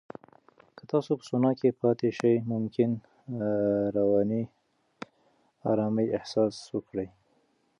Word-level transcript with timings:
که 0.77 0.83
تاسو 0.91 1.11
په 1.19 1.23
سونا 1.29 1.51
کې 1.59 1.77
پاتې 1.81 2.09
شئ، 2.17 2.33
ممکن 2.53 2.91
رواني 3.97 4.43
آرامۍ 5.71 6.07
احساس 6.17 6.55
وکړئ. 6.75 7.07